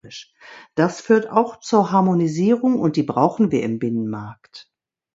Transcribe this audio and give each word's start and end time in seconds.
Das 0.73 0.99
führt 0.99 1.29
auch 1.29 1.59
zur 1.59 1.91
Harmonisierung, 1.91 2.79
und 2.79 2.95
die 2.95 3.03
brauchen 3.03 3.51
wir 3.51 3.61
im 3.61 3.77
Binnenmarkt. 3.77 4.71